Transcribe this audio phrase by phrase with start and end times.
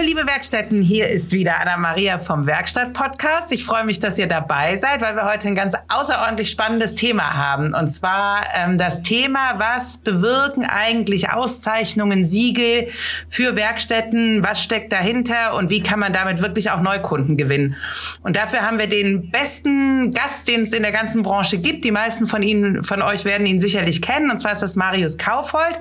[0.00, 3.52] Hallo liebe Werkstätten, hier ist wieder Anna-Maria vom Werkstatt-Podcast.
[3.52, 7.34] Ich freue mich, dass ihr dabei seid, weil wir heute ein ganz außerordentlich spannendes Thema
[7.34, 7.74] haben.
[7.74, 12.88] Und zwar ähm, das Thema, was bewirken eigentlich Auszeichnungen, Siegel
[13.28, 17.76] für Werkstätten, was steckt dahinter und wie kann man damit wirklich auch Neukunden gewinnen.
[18.22, 21.84] Und dafür haben wir den besten Gast, den es in der ganzen Branche gibt.
[21.84, 24.30] Die meisten von Ihnen, von euch werden ihn sicherlich kennen.
[24.30, 25.78] Und zwar ist das Marius Kaufhold.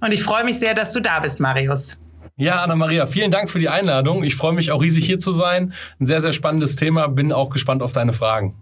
[0.00, 1.99] Und ich freue mich sehr, dass du da bist, Marius.
[2.40, 4.24] Ja, Anna-Maria, vielen Dank für die Einladung.
[4.24, 5.74] Ich freue mich auch riesig hier zu sein.
[6.00, 7.06] Ein sehr, sehr spannendes Thema.
[7.06, 8.54] Bin auch gespannt auf deine Fragen.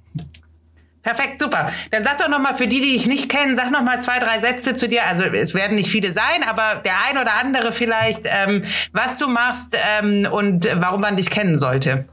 [1.04, 1.70] Perfekt, super.
[1.92, 4.18] Dann sag doch noch mal für die, die ich nicht kenne, sag noch mal zwei,
[4.18, 5.06] drei Sätze zu dir.
[5.06, 9.28] Also es werden nicht viele sein, aber der ein oder andere vielleicht, ähm, was du
[9.28, 12.06] machst ähm, und warum man dich kennen sollte.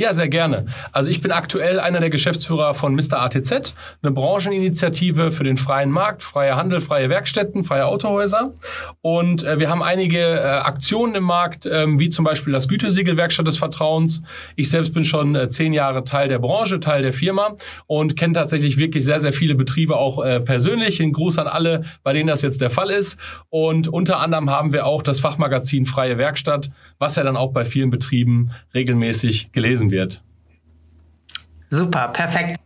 [0.00, 0.66] Ja, sehr gerne.
[0.92, 3.20] Also ich bin aktuell einer der Geschäftsführer von Mr.
[3.20, 8.54] ATZ, eine Brancheninitiative für den freien Markt, freie Handel, freie Werkstätten, freie Autohäuser.
[9.00, 13.16] Und äh, wir haben einige äh, Aktionen im Markt, ähm, wie zum Beispiel das Gütesiegel
[13.16, 14.22] Werkstatt des Vertrauens.
[14.54, 17.56] Ich selbst bin schon äh, zehn Jahre Teil der Branche, Teil der Firma
[17.88, 21.02] und kenne tatsächlich wirklich sehr, sehr viele Betriebe auch äh, persönlich.
[21.02, 23.18] Ein Gruß an alle, bei denen das jetzt der Fall ist.
[23.48, 27.64] Und unter anderem haben wir auch das Fachmagazin Freie Werkstatt, was ja dann auch bei
[27.64, 30.22] vielen Betrieben regelmäßig gelesen wird.
[31.70, 32.58] Super, perfekt.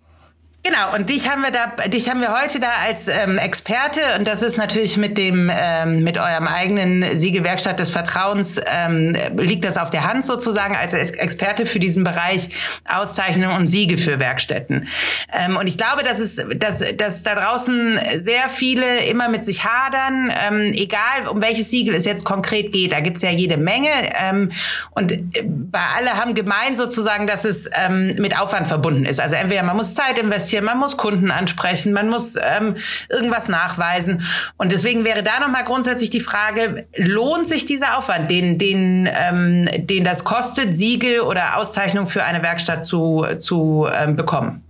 [0.64, 4.28] Genau, und dich haben wir da, dich haben wir heute da als ähm, Experte und
[4.28, 9.76] das ist natürlich mit dem, ähm, mit eurem eigenen Siegelwerkstatt des Vertrauens ähm, liegt das
[9.76, 12.50] auf der Hand sozusagen als Experte für diesen Bereich
[12.88, 14.86] Auszeichnung und Siege für Werkstätten.
[15.32, 19.64] Ähm, und ich glaube, dass es, dass, dass da draußen sehr viele immer mit sich
[19.64, 22.92] hadern, ähm, egal um welches Siegel es jetzt konkret geht.
[22.92, 24.52] Da gibt's ja jede Menge ähm,
[24.92, 29.18] und äh, bei alle haben gemeint sozusagen, dass es ähm, mit Aufwand verbunden ist.
[29.18, 32.76] Also entweder man muss Zeit investieren investieren, man muss Kunden ansprechen, man muss ähm,
[33.08, 34.22] irgendwas nachweisen.
[34.56, 39.68] Und deswegen wäre da nochmal grundsätzlich die Frage, lohnt sich dieser Aufwand, den, den, ähm,
[39.86, 44.62] den das kostet, Siegel oder Auszeichnung für eine Werkstatt zu, zu ähm, bekommen?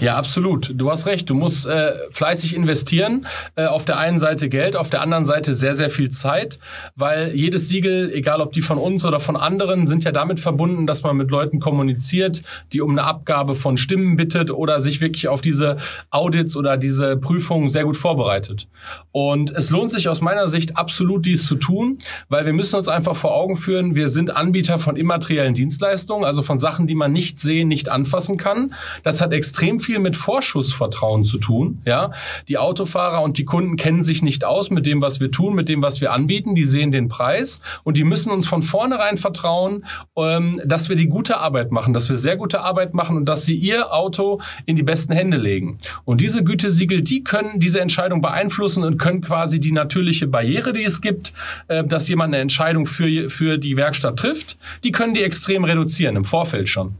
[0.00, 0.72] Ja, absolut.
[0.76, 1.28] Du hast recht.
[1.30, 3.26] Du musst äh, fleißig investieren.
[3.56, 6.58] Äh, auf der einen Seite Geld, auf der anderen Seite sehr, sehr viel Zeit,
[6.94, 10.86] weil jedes Siegel, egal ob die von uns oder von anderen, sind ja damit verbunden,
[10.86, 12.42] dass man mit Leuten kommuniziert,
[12.72, 15.78] die um eine Abgabe von Stimmen bittet oder sich wirklich auf diese
[16.10, 18.68] Audits oder diese Prüfungen sehr gut vorbereitet.
[19.10, 21.98] Und es lohnt sich aus meiner Sicht absolut, dies zu tun,
[22.28, 26.42] weil wir müssen uns einfach vor Augen führen, wir sind Anbieter von immateriellen Dienstleistungen, also
[26.42, 28.74] von Sachen, die man nicht sehen, nicht anfassen kann.
[29.02, 31.80] Das hat extrem extrem viel mit Vorschussvertrauen zu tun.
[31.86, 32.12] Ja,
[32.48, 35.70] die Autofahrer und die Kunden kennen sich nicht aus mit dem, was wir tun, mit
[35.70, 36.54] dem, was wir anbieten.
[36.54, 39.86] Die sehen den Preis und die müssen uns von vornherein vertrauen,
[40.16, 43.46] ähm, dass wir die gute Arbeit machen, dass wir sehr gute Arbeit machen und dass
[43.46, 45.78] sie ihr Auto in die besten Hände legen.
[46.04, 50.84] Und diese Gütesiegel, die können diese Entscheidung beeinflussen und können quasi die natürliche Barriere, die
[50.84, 51.32] es gibt,
[51.68, 56.16] äh, dass jemand eine Entscheidung für, für die Werkstatt trifft, die können die extrem reduzieren
[56.16, 56.96] im Vorfeld schon.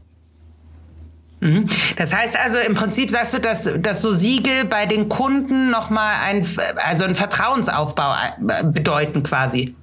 [1.39, 1.65] Mhm.
[1.97, 6.15] Das heißt also im Prinzip sagst du, dass, dass so Siegel bei den Kunden nochmal
[6.23, 6.47] ein,
[6.77, 9.75] also ein Vertrauensaufbau äh, bedeuten quasi.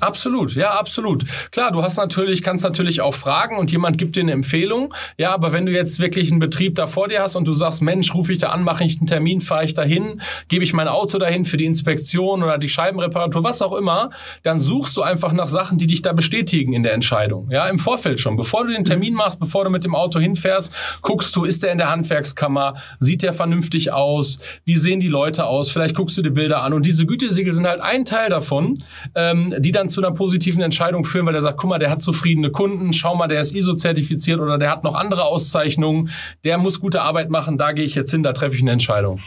[0.00, 1.24] Absolut, ja, absolut.
[1.50, 4.92] Klar, du hast natürlich, kannst natürlich auch fragen und jemand gibt dir eine Empfehlung.
[5.16, 7.80] Ja, aber wenn du jetzt wirklich einen Betrieb da vor dir hast und du sagst,
[7.82, 10.88] Mensch, rufe ich da an, mache ich einen Termin, fahre ich dahin, gebe ich mein
[10.88, 14.10] Auto dahin für die Inspektion oder die Scheibenreparatur, was auch immer,
[14.42, 17.48] dann suchst du einfach nach Sachen, die dich da bestätigen in der Entscheidung.
[17.50, 18.36] Ja, im Vorfeld schon.
[18.36, 21.72] Bevor du den Termin machst, bevor du mit dem Auto hinfährst, guckst du, ist der
[21.72, 22.74] in der Handwerkskammer?
[23.00, 24.40] Sieht der vernünftig aus?
[24.64, 25.70] Wie sehen die Leute aus?
[25.70, 26.74] Vielleicht guckst du die Bilder an.
[26.74, 28.82] Und diese Gütesiegel sind halt ein Teil davon,
[29.14, 31.90] ähm, die dann dann zu einer positiven Entscheidung führen, weil er sagt, guck mal, der
[31.90, 36.10] hat zufriedene Kunden, schau mal, der ist ISO-zertifiziert oder der hat noch andere Auszeichnungen,
[36.44, 39.20] der muss gute Arbeit machen, da gehe ich jetzt hin, da treffe ich eine Entscheidung.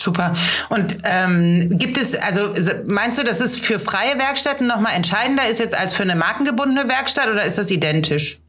[0.00, 0.34] Super.
[0.70, 2.54] Und ähm, gibt es, also
[2.86, 6.88] meinst du, dass es für freie Werkstätten nochmal entscheidender ist jetzt als für eine markengebundene
[6.88, 8.41] Werkstatt oder ist das identisch?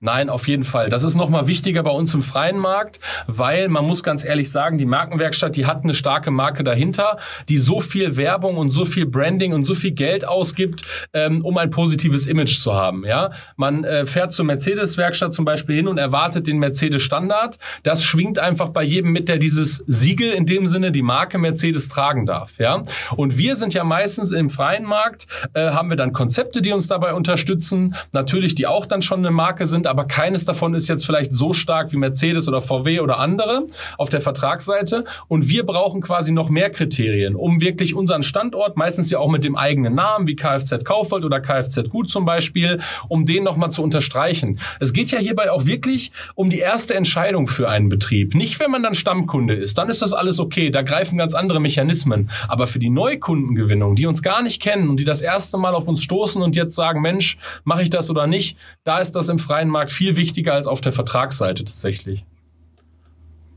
[0.00, 0.88] Nein, auf jeden Fall.
[0.88, 4.78] Das ist nochmal wichtiger bei uns im freien Markt, weil man muss ganz ehrlich sagen,
[4.78, 9.06] die Markenwerkstatt, die hat eine starke Marke dahinter, die so viel Werbung und so viel
[9.06, 10.82] Branding und so viel Geld ausgibt,
[11.12, 13.04] ähm, um ein positives Image zu haben.
[13.04, 17.58] Ja, man äh, fährt zur Mercedes-Werkstatt zum Beispiel hin und erwartet den Mercedes-Standard.
[17.82, 21.88] Das schwingt einfach bei jedem mit, der dieses Siegel in dem Sinne, die Marke Mercedes
[21.88, 22.58] tragen darf.
[22.58, 22.82] Ja,
[23.16, 26.86] und wir sind ja meistens im freien Markt, äh, haben wir dann Konzepte, die uns
[26.86, 30.88] dabei unterstützen, natürlich die auch dann schon eine Marke Marke sind, aber keines davon ist
[30.88, 33.66] jetzt vielleicht so stark wie Mercedes oder VW oder andere
[33.96, 35.04] auf der Vertragsseite.
[35.26, 39.44] Und wir brauchen quasi noch mehr Kriterien, um wirklich unseren Standort, meistens ja auch mit
[39.44, 43.82] dem eigenen Namen, wie Kfz Kaufhold oder Kfz Gut zum Beispiel, um den nochmal zu
[43.82, 44.60] unterstreichen.
[44.78, 48.34] Es geht ja hierbei auch wirklich um die erste Entscheidung für einen Betrieb.
[48.34, 51.60] Nicht, wenn man dann Stammkunde ist, dann ist das alles okay, da greifen ganz andere
[51.60, 52.30] Mechanismen.
[52.46, 55.88] Aber für die Neukundengewinnung, die uns gar nicht kennen und die das erste Mal auf
[55.88, 59.40] uns stoßen und jetzt sagen, Mensch, mache ich das oder nicht, da ist das im
[59.48, 62.24] freien Markt viel wichtiger als auf der Vertragsseite tatsächlich.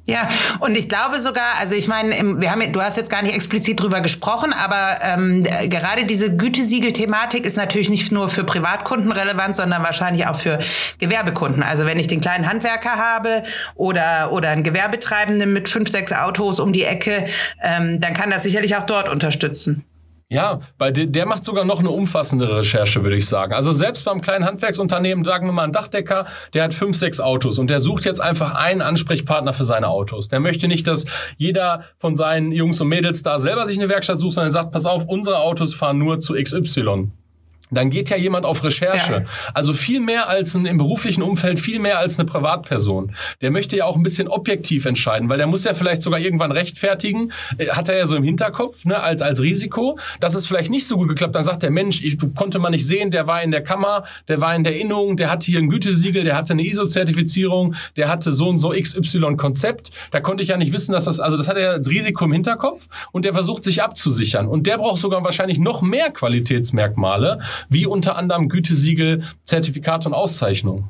[0.07, 0.27] Ja,
[0.59, 3.79] und ich glaube sogar, also ich meine, wir haben, du hast jetzt gar nicht explizit
[3.79, 9.83] drüber gesprochen, aber ähm, gerade diese Gütesiegel-Thematik ist natürlich nicht nur für Privatkunden relevant, sondern
[9.83, 10.59] wahrscheinlich auch für
[10.97, 11.61] Gewerbekunden.
[11.61, 13.43] Also wenn ich den kleinen Handwerker habe
[13.75, 17.27] oder oder einen Gewerbetreibenden mit fünf, sechs Autos um die Ecke,
[17.61, 19.85] ähm, dann kann das sicherlich auch dort unterstützen.
[20.31, 23.51] Ja, bei der, der macht sogar noch eine umfassende Recherche, würde ich sagen.
[23.53, 27.59] Also selbst beim kleinen Handwerksunternehmen, sagen wir mal ein Dachdecker, der hat fünf, sechs Autos
[27.59, 30.29] und der sucht jetzt einfach einen Ansprechpartner für seine Autos.
[30.29, 31.05] Der möchte nicht, dass
[31.35, 34.71] jeder von seinen Jungs und Mädels da selber sich eine Werkstatt sucht, sondern er sagt,
[34.71, 37.11] pass auf, unsere Autos fahren nur zu XY
[37.71, 39.13] dann geht ja jemand auf Recherche.
[39.13, 39.25] Ja.
[39.53, 43.13] Also viel mehr als ein, im beruflichen Umfeld, viel mehr als eine Privatperson.
[43.41, 46.51] Der möchte ja auch ein bisschen objektiv entscheiden, weil der muss ja vielleicht sogar irgendwann
[46.51, 50.69] rechtfertigen, äh, hat er ja so im Hinterkopf, ne, als, als Risiko, dass es vielleicht
[50.69, 51.35] nicht so gut geklappt.
[51.35, 54.41] Dann sagt der Mensch, ich konnte man nicht sehen, der war in der Kammer, der
[54.41, 58.31] war in der Innung, der hatte hier ein Gütesiegel, der hatte eine ISO-Zertifizierung, der hatte
[58.31, 59.91] so und so XY-Konzept.
[60.11, 62.33] Da konnte ich ja nicht wissen, dass das, also das hat er als Risiko im
[62.33, 64.47] Hinterkopf und der versucht sich abzusichern.
[64.47, 67.39] Und der braucht sogar wahrscheinlich noch mehr Qualitätsmerkmale,
[67.69, 70.89] wie unter anderem Gütesiegel, Zertifikate und Auszeichnungen.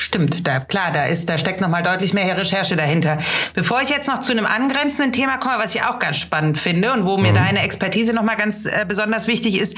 [0.00, 3.18] Stimmt, da, klar, da ist, da steckt noch mal deutlich mehr Recherche dahinter.
[3.52, 6.94] Bevor ich jetzt noch zu einem angrenzenden Thema komme, was ich auch ganz spannend finde
[6.94, 7.36] und wo mir mhm.
[7.36, 9.76] deine Expertise noch mal ganz äh, besonders wichtig ist,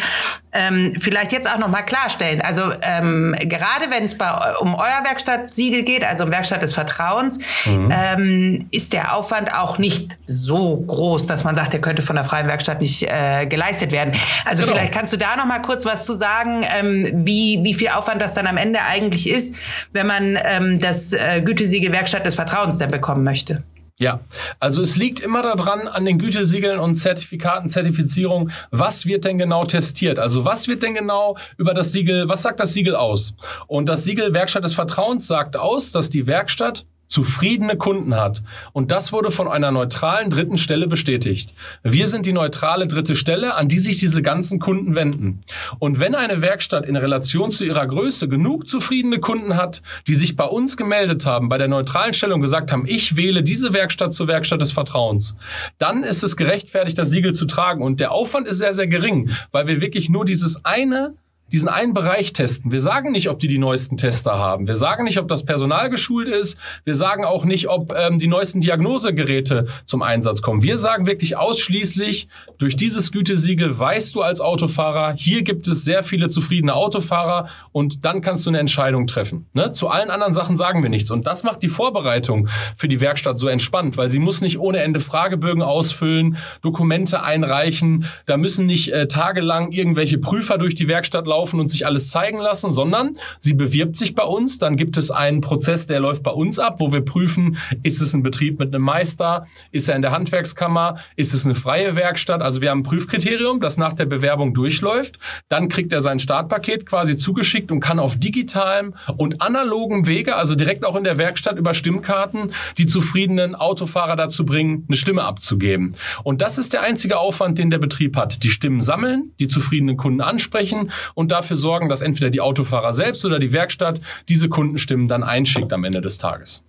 [0.53, 2.41] ähm, vielleicht jetzt auch noch mal klarstellen.
[2.41, 4.17] Also ähm, gerade wenn es
[4.61, 7.93] um euer Werkstattsiegel geht, also um Werkstatt des Vertrauens, mhm.
[7.93, 12.25] ähm, ist der Aufwand auch nicht so groß, dass man sagt, der könnte von der
[12.25, 14.15] freien Werkstatt nicht äh, geleistet werden.
[14.45, 14.77] Also genau.
[14.77, 18.23] vielleicht kannst du da noch mal kurz was zu sagen, ähm, wie wie viel Aufwand
[18.23, 19.57] das dann am Ende eigentlich ist,
[19.91, 23.63] wenn man man ähm, das äh, Gütesiegel Werkstatt des Vertrauens denn bekommen möchte.
[23.99, 24.21] Ja,
[24.59, 29.65] also es liegt immer daran an den Gütesiegeln und Zertifikaten, Zertifizierung, was wird denn genau
[29.65, 30.19] testiert?
[30.19, 33.35] Also was wird denn genau über das Siegel, was sagt das Siegel aus?
[33.69, 38.43] Und das Siegel Werkstatt des Vertrauens sagt aus, dass die Werkstatt zufriedene Kunden hat.
[38.73, 41.53] Und das wurde von einer neutralen dritten Stelle bestätigt.
[41.83, 45.43] Wir sind die neutrale dritte Stelle, an die sich diese ganzen Kunden wenden.
[45.79, 50.37] Und wenn eine Werkstatt in Relation zu ihrer Größe genug zufriedene Kunden hat, die sich
[50.37, 54.15] bei uns gemeldet haben, bei der neutralen Stelle und gesagt haben, ich wähle diese Werkstatt
[54.15, 55.37] zur Werkstatt des Vertrauens,
[55.77, 57.83] dann ist es gerechtfertigt, das Siegel zu tragen.
[57.83, 61.13] Und der Aufwand ist sehr, sehr gering, weil wir wirklich nur dieses eine
[61.53, 62.73] diesen einen Bereich testen.
[62.73, 64.67] Wir sagen nicht, ob die die neuesten Tester haben.
[64.67, 66.59] Wir sagen nicht, ob das Personal geschult ist.
[66.85, 70.63] Wir sagen auch nicht, ob ähm, die neuesten Diagnosegeräte zum Einsatz kommen.
[70.63, 76.03] Wir sagen wirklich ausschließlich, durch dieses Gütesiegel weißt du als Autofahrer, hier gibt es sehr
[76.03, 79.47] viele zufriedene Autofahrer und dann kannst du eine Entscheidung treffen.
[79.53, 79.73] Ne?
[79.73, 81.11] Zu allen anderen Sachen sagen wir nichts.
[81.11, 84.79] Und das macht die Vorbereitung für die Werkstatt so entspannt, weil sie muss nicht ohne
[84.79, 88.07] Ende Fragebögen ausfüllen, Dokumente einreichen.
[88.25, 92.11] Da müssen nicht äh, tagelang irgendwelche Prüfer durch die Werkstatt laufen laufen und sich alles
[92.11, 94.59] zeigen lassen, sondern sie bewirbt sich bei uns.
[94.59, 98.15] Dann gibt es einen Prozess, der läuft bei uns ab, wo wir prüfen, ist es
[98.15, 102.43] ein Betrieb mit einem Meister, ist er in der Handwerkskammer, ist es eine freie Werkstatt.
[102.43, 105.19] Also wir haben ein Prüfkriterium, das nach der Bewerbung durchläuft.
[105.49, 110.55] Dann kriegt er sein Startpaket quasi zugeschickt und kann auf digitalem und analogem Wege, also
[110.55, 115.97] direkt auch in der Werkstatt über Stimmkarten, die zufriedenen Autofahrer dazu bringen, eine Stimme abzugeben.
[116.23, 118.45] Und das ist der einzige Aufwand, den der Betrieb hat.
[118.45, 123.25] Die Stimmen sammeln, die zufriedenen Kunden ansprechen und dafür sorgen, dass entweder die Autofahrer selbst
[123.25, 126.63] oder die Werkstatt diese Kundenstimmen dann einschickt am Ende des Tages.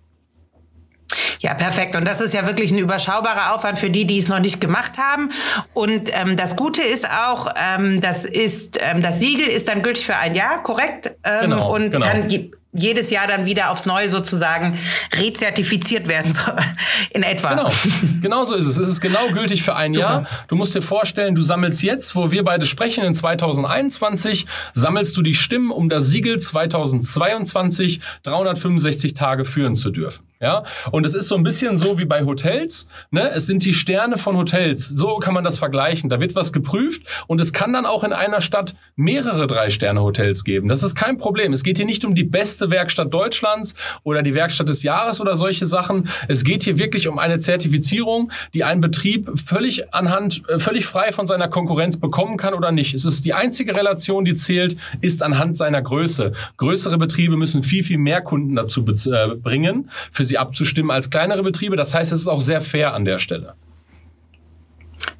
[1.38, 1.94] Ja, perfekt.
[1.94, 4.92] Und das ist ja wirklich ein überschaubarer Aufwand für die, die es noch nicht gemacht
[4.96, 5.30] haben.
[5.74, 10.06] Und ähm, das Gute ist auch, ähm, das ist ähm, das Siegel ist dann gültig
[10.06, 11.14] für ein Jahr, korrekt?
[11.22, 12.06] Ähm, genau, und genau.
[12.06, 12.28] kann
[12.74, 14.78] jedes Jahr dann wieder aufs Neue sozusagen
[15.14, 16.56] rezertifiziert werden soll,
[17.10, 17.50] in etwa.
[17.54, 17.68] Genau,
[18.20, 18.78] genau so ist es.
[18.78, 20.06] Es ist genau gültig für ein Super.
[20.06, 20.26] Jahr.
[20.48, 25.22] Du musst dir vorstellen, du sammelst jetzt, wo wir beide sprechen, in 2021, sammelst du
[25.22, 30.26] die Stimmen, um das Siegel 2022 365 Tage führen zu dürfen.
[30.40, 32.86] Ja, und es ist so ein bisschen so wie bei Hotels.
[33.10, 33.30] Ne?
[33.30, 34.86] Es sind die Sterne von Hotels.
[34.86, 36.10] So kann man das vergleichen.
[36.10, 40.68] Da wird was geprüft und es kann dann auch in einer Stadt mehrere Drei-Sterne-Hotels geben.
[40.68, 41.54] Das ist kein Problem.
[41.54, 45.20] Es geht hier nicht um die beste beste Werkstatt Deutschlands oder die Werkstatt des Jahres
[45.20, 46.08] oder solche Sachen.
[46.28, 51.12] Es geht hier wirklich um eine Zertifizierung, die ein Betrieb völlig anhand, äh, völlig frei
[51.12, 52.94] von seiner Konkurrenz bekommen kann oder nicht.
[52.94, 56.32] Es ist die einzige Relation, die zählt, ist anhand seiner Größe.
[56.56, 61.42] Größere Betriebe müssen viel, viel mehr Kunden dazu äh, bringen, für sie abzustimmen als kleinere
[61.42, 61.76] Betriebe.
[61.76, 63.54] Das heißt, es ist auch sehr fair an der Stelle.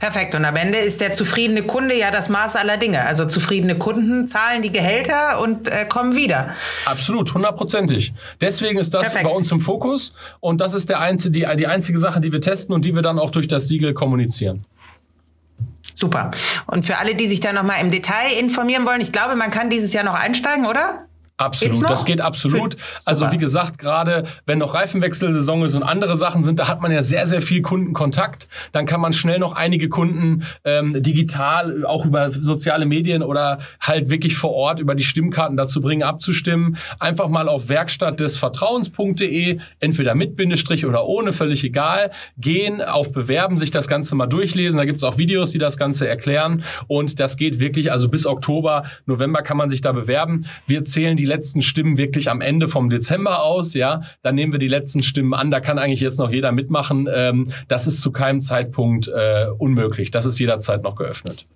[0.04, 0.34] Perfekt.
[0.34, 3.06] Und am Ende ist der zufriedene Kunde ja das Maß aller Dinge.
[3.06, 6.50] Also zufriedene Kunden zahlen die Gehälter und äh, kommen wieder.
[6.84, 8.12] Absolut, hundertprozentig.
[8.38, 9.24] Deswegen ist das Perfekt.
[9.24, 12.42] bei uns im Fokus und das ist der einzige, die, die einzige Sache, die wir
[12.42, 14.66] testen und die wir dann auch durch das Siegel kommunizieren.
[15.94, 16.32] Super.
[16.66, 19.70] Und für alle, die sich da nochmal im Detail informieren wollen, ich glaube, man kann
[19.70, 21.06] dieses Jahr noch einsteigen, oder?
[21.36, 22.76] Absolut, das geht absolut.
[23.04, 26.92] Also wie gesagt, gerade wenn noch Reifenwechselsaison ist und andere Sachen sind, da hat man
[26.92, 28.46] ja sehr, sehr viel Kundenkontakt.
[28.70, 34.10] Dann kann man schnell noch einige Kunden ähm, digital, auch über soziale Medien oder halt
[34.10, 36.76] wirklich vor Ort über die Stimmkarten dazu bringen, abzustimmen.
[37.00, 43.10] Einfach mal auf Werkstatt des Vertrauens.de, entweder mit Bindestrich oder ohne, völlig egal, gehen, auf
[43.10, 44.78] Bewerben, sich das Ganze mal durchlesen.
[44.78, 46.62] Da gibt's auch Videos, die das Ganze erklären.
[46.86, 50.46] Und das geht wirklich, also bis Oktober, November kann man sich da bewerben.
[50.68, 54.52] Wir zählen die die letzten Stimmen wirklich am Ende vom Dezember aus, ja, dann nehmen
[54.52, 55.50] wir die letzten Stimmen an.
[55.50, 57.08] Da kann eigentlich jetzt noch jeder mitmachen.
[57.10, 60.10] Ähm, das ist zu keinem Zeitpunkt äh, unmöglich.
[60.10, 61.46] Das ist jederzeit noch geöffnet.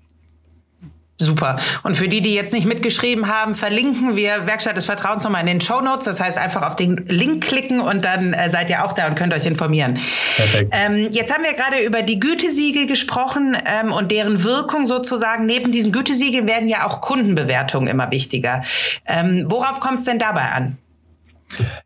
[1.20, 1.56] Super.
[1.82, 5.48] Und für die, die jetzt nicht mitgeschrieben haben, verlinken wir Werkstatt des Vertrauens nochmal in
[5.48, 6.04] den Show Notes.
[6.04, 9.16] Das heißt, einfach auf den Link klicken und dann äh, seid ihr auch da und
[9.16, 9.98] könnt euch informieren.
[10.36, 10.72] Perfekt.
[10.76, 15.44] Ähm, jetzt haben wir gerade über die Gütesiegel gesprochen ähm, und deren Wirkung sozusagen.
[15.44, 18.62] Neben diesen Gütesiegeln werden ja auch Kundenbewertungen immer wichtiger.
[19.04, 20.78] Ähm, worauf kommt es denn dabei an?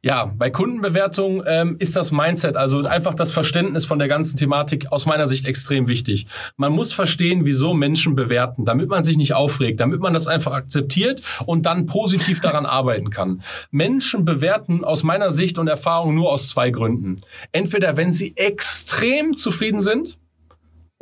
[0.02, 4.90] Ja, bei Kundenbewertung ähm, ist das Mindset, also einfach das Verständnis von der ganzen Thematik
[4.90, 6.26] aus meiner Sicht extrem wichtig.
[6.57, 10.52] Man muss verstehen, wieso Menschen bewerten, damit man sich nicht aufregt, damit man das einfach
[10.52, 13.42] akzeptiert und dann positiv daran arbeiten kann.
[13.71, 17.21] Menschen bewerten aus meiner Sicht und Erfahrung nur aus zwei Gründen.
[17.52, 20.19] Entweder wenn sie extrem zufrieden sind,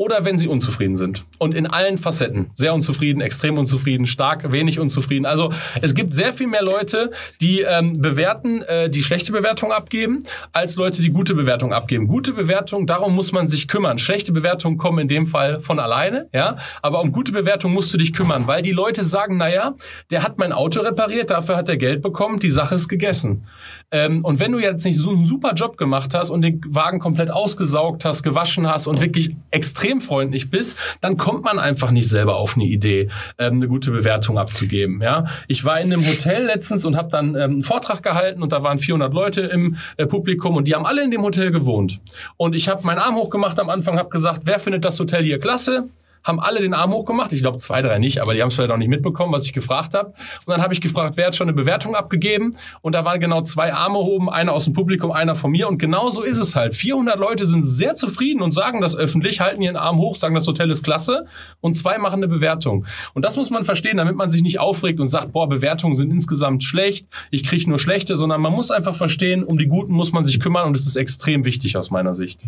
[0.01, 1.27] oder wenn sie unzufrieden sind.
[1.41, 2.51] Und in allen Facetten.
[2.55, 5.25] Sehr unzufrieden, extrem unzufrieden, stark, wenig unzufrieden.
[5.25, 10.19] Also es gibt sehr viel mehr Leute, die ähm, bewerten, äh, die schlechte Bewertung abgeben,
[10.53, 12.09] als Leute, die gute Bewertung abgeben.
[12.09, 13.97] Gute Bewertung, darum muss man sich kümmern.
[13.97, 16.59] Schlechte Bewertungen kommen in dem Fall von alleine, ja.
[16.83, 19.75] Aber um gute Bewertung musst du dich kümmern, weil die Leute sagen, naja,
[20.11, 23.47] der hat mein Auto repariert, dafür hat er Geld bekommen, die Sache ist gegessen.
[23.93, 27.01] Ähm, und wenn du jetzt nicht so einen super Job gemacht hast und den Wagen
[27.01, 32.09] komplett ausgesaugt hast, gewaschen hast und wirklich extrem freundlich bist, dann kommt man einfach nicht
[32.09, 33.09] selber auf eine Idee,
[33.39, 35.01] ähm, eine gute Bewertung abzugeben.
[35.03, 38.53] Ja, ich war in einem Hotel letztens und habe dann ähm, einen Vortrag gehalten und
[38.53, 42.01] da waren 400 Leute im äh, Publikum und die haben alle in dem Hotel gewohnt.
[42.37, 45.39] Und ich habe meinen Arm hochgemacht am Anfang, habe gesagt, wer findet das Hotel hier
[45.39, 45.89] klasse?
[46.25, 47.33] Haben alle den Arm hochgemacht.
[47.33, 49.53] Ich glaube zwei, drei nicht, aber die haben es vielleicht auch nicht mitbekommen, was ich
[49.53, 50.09] gefragt habe.
[50.45, 52.57] Und dann habe ich gefragt, wer hat schon eine Bewertung abgegeben?
[52.83, 55.69] Und da waren genau zwei Arme oben, einer aus dem Publikum, einer von mir.
[55.69, 56.75] Und genau so ist es halt.
[56.75, 60.47] 400 Leute sind sehr zufrieden und sagen das öffentlich, halten ihren Arm hoch, sagen, das
[60.47, 61.27] Hotel ist klasse.
[61.61, 62.87] Und zwei machen eine Bewertung.
[63.15, 66.11] Und das muss man verstehen, damit man sich nicht aufregt und sagt, boah, Bewertungen sind
[66.11, 70.13] insgesamt schlecht, ich kriege nur schlechte, sondern man muss einfach verstehen, um die Guten muss
[70.13, 72.41] man sich kümmern und es ist extrem wichtig aus meiner Sicht.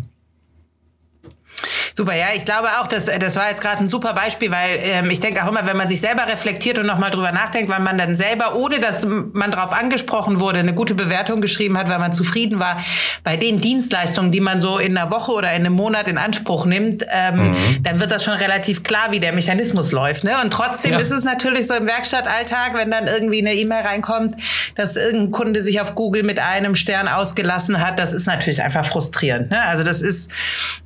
[1.95, 5.09] Super, ja, ich glaube auch, dass das war jetzt gerade ein super Beispiel, weil ähm,
[5.11, 7.97] ich denke auch immer, wenn man sich selber reflektiert und nochmal drüber nachdenkt, weil man
[7.97, 12.13] dann selber, ohne dass man darauf angesprochen wurde, eine gute Bewertung geschrieben hat, weil man
[12.13, 12.83] zufrieden war
[13.23, 16.65] bei den Dienstleistungen, die man so in einer Woche oder in einem Monat in Anspruch
[16.65, 17.83] nimmt, ähm, mhm.
[17.83, 20.23] dann wird das schon relativ klar, wie der Mechanismus läuft.
[20.23, 20.31] Ne?
[20.43, 20.99] Und trotzdem ja.
[20.99, 24.35] ist es natürlich so im Werkstattalltag, wenn dann irgendwie eine E-Mail reinkommt,
[24.75, 28.85] dass irgendein Kunde sich auf Google mit einem Stern ausgelassen hat, das ist natürlich einfach
[28.85, 29.51] frustrierend.
[29.51, 29.61] Ne?
[29.63, 30.31] Also das ist,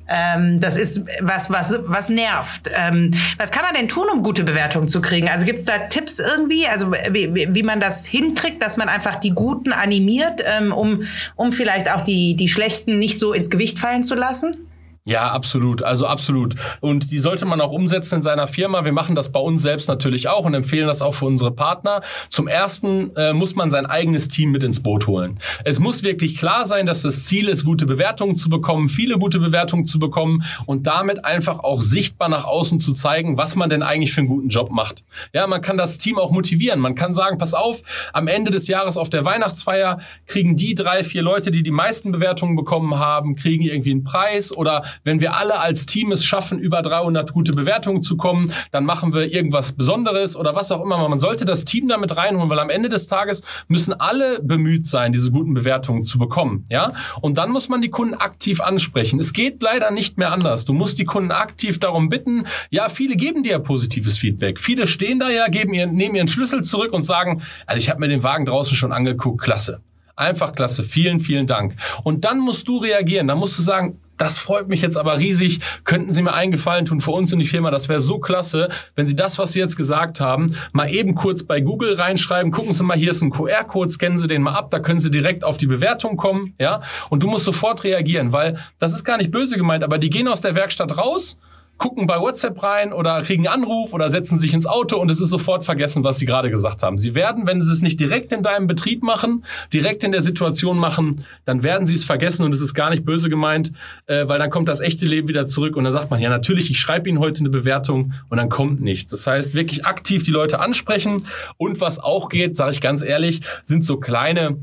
[0.08, 0.76] ähm, das
[1.20, 2.70] was, was, was nervt.
[2.74, 5.28] Ähm, was kann man denn tun, um gute Bewertungen zu kriegen?
[5.28, 9.16] Also gibt es da Tipps irgendwie, also wie, wie man das hinkriegt, dass man einfach
[9.16, 11.04] die Guten animiert, ähm, um,
[11.36, 14.67] um vielleicht auch die, die Schlechten nicht so ins Gewicht fallen zu lassen?
[15.08, 15.82] Ja, absolut.
[15.82, 16.54] Also absolut.
[16.80, 18.84] Und die sollte man auch umsetzen in seiner Firma.
[18.84, 22.02] Wir machen das bei uns selbst natürlich auch und empfehlen das auch für unsere Partner.
[22.28, 25.40] Zum ersten äh, muss man sein eigenes Team mit ins Boot holen.
[25.64, 29.38] Es muss wirklich klar sein, dass das Ziel ist, gute Bewertungen zu bekommen, viele gute
[29.38, 33.82] Bewertungen zu bekommen und damit einfach auch sichtbar nach außen zu zeigen, was man denn
[33.82, 35.04] eigentlich für einen guten Job macht.
[35.32, 36.80] Ja, man kann das Team auch motivieren.
[36.80, 37.80] Man kann sagen, pass auf,
[38.12, 42.12] am Ende des Jahres auf der Weihnachtsfeier kriegen die drei, vier Leute, die die meisten
[42.12, 46.58] Bewertungen bekommen haben, kriegen irgendwie einen Preis oder wenn wir alle als Team es schaffen,
[46.58, 51.08] über 300 gute Bewertungen zu kommen, dann machen wir irgendwas Besonderes oder was auch immer.
[51.08, 55.12] Man sollte das Team damit reinholen, weil am Ende des Tages müssen alle bemüht sein,
[55.12, 56.66] diese guten Bewertungen zu bekommen.
[56.68, 56.94] Ja?
[57.20, 59.18] Und dann muss man die Kunden aktiv ansprechen.
[59.18, 60.64] Es geht leider nicht mehr anders.
[60.64, 62.46] Du musst die Kunden aktiv darum bitten.
[62.70, 64.60] Ja, viele geben dir ja positives Feedback.
[64.60, 68.00] Viele stehen da ja, geben ihren, nehmen ihren Schlüssel zurück und sagen, also ich habe
[68.00, 69.80] mir den Wagen draußen schon angeguckt, klasse.
[70.16, 70.82] Einfach klasse.
[70.82, 71.74] Vielen, vielen Dank.
[72.02, 73.28] Und dann musst du reagieren.
[73.28, 75.60] Dann musst du sagen, das freut mich jetzt aber riesig.
[75.84, 77.70] Könnten Sie mir einen Gefallen tun für uns und die Firma?
[77.70, 81.44] Das wäre so klasse, wenn Sie das, was Sie jetzt gesagt haben, mal eben kurz
[81.44, 82.52] bei Google reinschreiben.
[82.52, 84.70] Gucken Sie mal, hier ist ein QR-Code, scannen Sie den mal ab.
[84.70, 86.82] Da können Sie direkt auf die Bewertung kommen, ja?
[87.08, 90.28] Und du musst sofort reagieren, weil das ist gar nicht böse gemeint, aber die gehen
[90.28, 91.38] aus der Werkstatt raus
[91.78, 95.20] gucken bei WhatsApp rein oder kriegen einen Anruf oder setzen sich ins Auto und es
[95.20, 96.98] ist sofort vergessen, was sie gerade gesagt haben.
[96.98, 100.76] Sie werden, wenn sie es nicht direkt in deinem Betrieb machen, direkt in der Situation
[100.76, 103.72] machen, dann werden sie es vergessen und es ist gar nicht böse gemeint,
[104.06, 106.70] äh, weil dann kommt das echte Leben wieder zurück und dann sagt man, ja natürlich,
[106.70, 109.12] ich schreibe Ihnen heute eine Bewertung und dann kommt nichts.
[109.12, 113.40] Das heißt, wirklich aktiv die Leute ansprechen und was auch geht, sage ich ganz ehrlich,
[113.62, 114.58] sind so kleine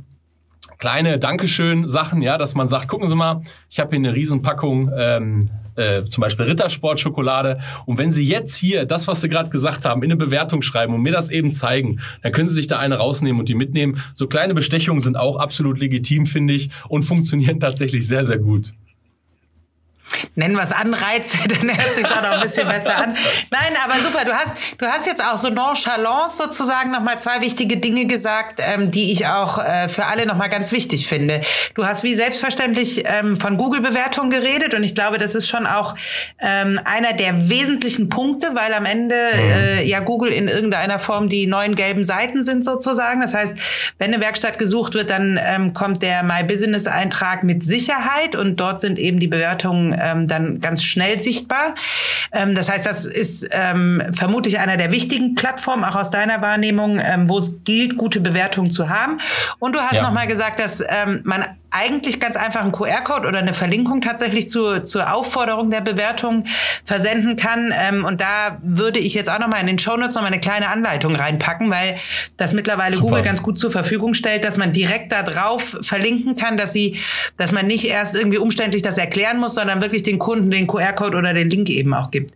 [0.77, 5.50] kleine Dankeschön-Sachen, ja, dass man sagt, gucken Sie mal, ich habe hier eine Riesenpackung ähm,
[5.75, 7.60] äh, zum Beispiel Rittersport-Schokolade.
[7.86, 10.94] Und wenn Sie jetzt hier das, was Sie gerade gesagt haben, in eine Bewertung schreiben
[10.94, 14.01] und mir das eben zeigen, dann können Sie sich da eine rausnehmen und die mitnehmen.
[14.13, 18.74] So kleine Bestechungen sind auch absolut legitim, finde ich, und funktionieren tatsächlich sehr, sehr gut
[20.35, 23.15] nennen wir es Anreize, dann hört sich auch noch ein bisschen besser an.
[23.51, 27.77] Nein, aber super, du hast, du hast jetzt auch so nonchalance sozusagen nochmal zwei wichtige
[27.77, 31.41] Dinge gesagt, ähm, die ich auch äh, für alle nochmal ganz wichtig finde.
[31.74, 35.95] Du hast wie selbstverständlich ähm, von Google-Bewertungen geredet und ich glaube, das ist schon auch
[36.39, 39.39] ähm, einer der wesentlichen Punkte, weil am Ende mhm.
[39.39, 43.21] äh, ja Google in irgendeiner Form die neuen gelben Seiten sind sozusagen.
[43.21, 43.57] Das heißt,
[43.97, 48.57] wenn eine Werkstatt gesucht wird, dann ähm, kommt der My Business Eintrag mit Sicherheit und
[48.57, 51.75] dort sind eben die Bewertungen ähm, dann ganz schnell sichtbar.
[52.31, 56.99] Ähm, das heißt, das ist ähm, vermutlich einer der wichtigen Plattformen, auch aus deiner Wahrnehmung,
[56.99, 59.19] ähm, wo es gilt, gute Bewertungen zu haben.
[59.59, 60.03] Und du hast ja.
[60.03, 61.45] nochmal gesagt, dass ähm, man
[61.75, 66.46] eigentlich ganz einfach einen QR-Code oder eine Verlinkung tatsächlich zu, zur Aufforderung der Bewertung
[66.86, 67.74] versenden kann.
[67.77, 71.15] Ähm, und da würde ich jetzt auch nochmal in den Shownotes nochmal eine kleine Anleitung
[71.15, 71.98] reinpacken, weil
[72.38, 73.10] das mittlerweile Super.
[73.10, 76.98] Google ganz gut zur Verfügung stellt, dass man direkt da drauf verlinken kann, dass sie,
[77.38, 81.17] dass man nicht erst irgendwie umständlich das erklären muss, sondern wirklich den Kunden den QR-Code
[81.17, 82.32] oder den Link eben auch gibt.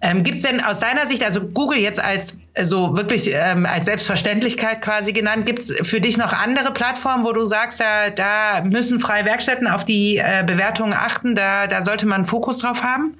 [0.00, 3.86] Ähm, Gibt es denn aus deiner Sicht, also Google jetzt als so wirklich ähm, als
[3.86, 5.46] Selbstverständlichkeit quasi genannt.
[5.46, 9.66] Gibt es für dich noch andere Plattformen, wo du sagst, da, da müssen freie Werkstätten
[9.66, 13.18] auf die äh, Bewertungen achten, da, da sollte man Fokus drauf haben?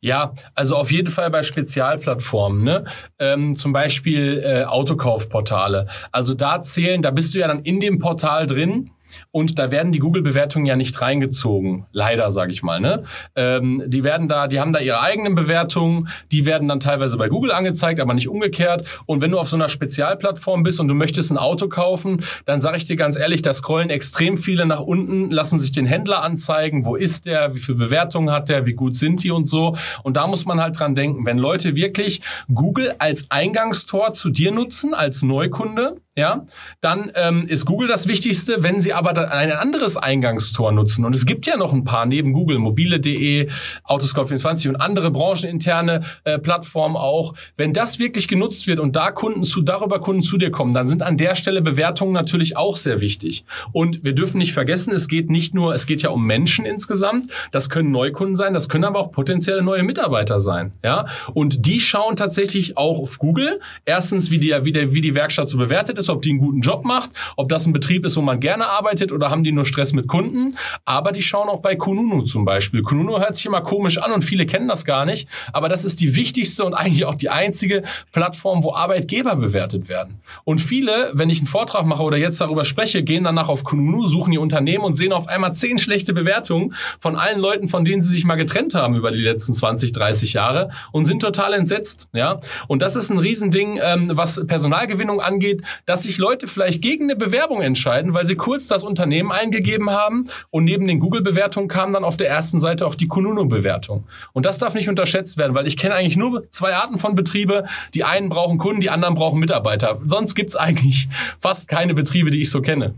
[0.00, 2.84] Ja, also auf jeden Fall bei Spezialplattformen, ne?
[3.18, 5.86] Ähm, zum Beispiel äh, Autokaufportale.
[6.12, 8.90] Also da zählen, da bist du ja dann in dem Portal drin
[9.30, 11.86] und da werden die Google-Bewertungen ja nicht reingezogen.
[11.92, 12.80] Leider, sage ich mal.
[12.80, 13.04] Ne?
[13.34, 17.28] Ähm, die werden da, die haben da ihre eigenen Bewertungen, die werden dann teilweise bei
[17.28, 18.86] Google angezeigt, aber nicht umgekehrt.
[19.06, 22.60] Und wenn du auf so einer Spezialplattform bist und du möchtest ein Auto kaufen, dann
[22.60, 26.22] sage ich dir ganz ehrlich, da scrollen extrem viele nach unten, lassen sich den Händler
[26.22, 29.76] anzeigen, wo ist der, wie viele Bewertungen hat der, wie gut sind die und so.
[30.02, 34.50] Und da muss man halt dran denken, wenn Leute wirklich Google als Eingangstor zu dir
[34.50, 36.46] nutzen, als Neukunde, ja,
[36.80, 38.62] dann ähm, ist Google das Wichtigste.
[38.62, 42.32] Wenn Sie aber ein anderes Eingangstor nutzen, und es gibt ja noch ein paar neben
[42.32, 43.48] Google, mobile.de,
[43.84, 49.44] Autoscout24 und andere brancheninterne äh, Plattformen auch, wenn das wirklich genutzt wird und da Kunden
[49.44, 53.00] zu, darüber Kunden zu dir kommen, dann sind an der Stelle Bewertungen natürlich auch sehr
[53.00, 53.44] wichtig.
[53.72, 57.30] Und wir dürfen nicht vergessen, es geht nicht nur, es geht ja um Menschen insgesamt.
[57.52, 60.72] Das können Neukunden sein, das können aber auch potenzielle neue Mitarbeiter sein.
[60.84, 63.60] Ja, und die schauen tatsächlich auch auf Google.
[63.84, 66.60] Erstens, wie die, wie, der, wie die Werkstatt so bewertet ist, ob die einen guten
[66.60, 69.64] Job macht, ob das ein Betrieb ist, wo man gerne arbeitet oder haben die nur
[69.64, 70.56] Stress mit Kunden.
[70.84, 72.82] Aber die schauen auch bei Kununu zum Beispiel.
[72.82, 75.28] Kununu hört sich immer komisch an und viele kennen das gar nicht.
[75.52, 77.82] Aber das ist die wichtigste und eigentlich auch die einzige
[78.12, 80.20] Plattform, wo Arbeitgeber bewertet werden.
[80.44, 84.06] Und viele, wenn ich einen Vortrag mache oder jetzt darüber spreche, gehen danach auf Kununu,
[84.06, 88.00] suchen ihr Unternehmen und sehen auf einmal zehn schlechte Bewertungen von allen Leuten, von denen
[88.00, 92.08] sie sich mal getrennt haben über die letzten 20, 30 Jahre und sind total entsetzt.
[92.12, 92.38] Ja?
[92.68, 95.62] Und das ist ein Riesending, ähm, was Personalgewinnung angeht.
[95.84, 99.90] Das dass sich Leute vielleicht gegen eine Bewerbung entscheiden, weil sie kurz das Unternehmen eingegeben
[99.90, 104.04] haben und neben den Google-Bewertungen kam dann auf der ersten Seite auch die Kununu-Bewertung.
[104.32, 107.64] Und das darf nicht unterschätzt werden, weil ich kenne eigentlich nur zwei Arten von Betriebe.
[107.94, 109.98] Die einen brauchen Kunden, die anderen brauchen Mitarbeiter.
[110.06, 111.08] Sonst gibt es eigentlich
[111.40, 112.94] fast keine Betriebe, die ich so kenne.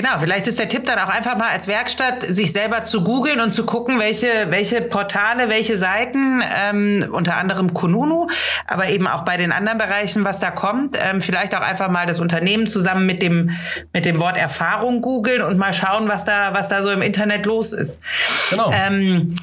[0.00, 3.38] Genau, vielleicht ist der Tipp dann auch einfach mal als Werkstatt, sich selber zu googeln
[3.38, 8.26] und zu gucken, welche, welche Portale, welche Seiten, ähm, unter anderem Kununu,
[8.66, 10.96] aber eben auch bei den anderen Bereichen, was da kommt.
[10.98, 13.50] Ähm, vielleicht auch einfach mal das Unternehmen zusammen mit dem,
[13.92, 17.44] mit dem Wort Erfahrung googeln und mal schauen, was da, was da so im Internet
[17.44, 18.02] los ist.
[18.48, 18.72] Genau.
[18.72, 19.34] Ähm,